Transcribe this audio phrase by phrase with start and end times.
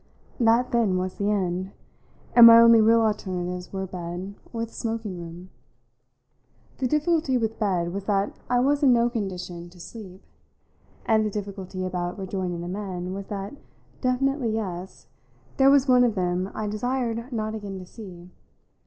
[0.39, 1.73] That then was the end,
[2.33, 5.51] and my only real alternatives were bed or the smoking room.
[6.79, 10.23] The difficulty with bed was that I was in no condition to sleep,
[11.05, 13.55] and the difficulty about rejoining the men was that
[14.01, 15.05] definitely, yes
[15.57, 18.31] there was one of them I desired not again to see.